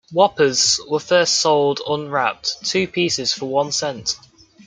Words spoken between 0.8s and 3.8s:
were first sold unwrapped, two pieces for one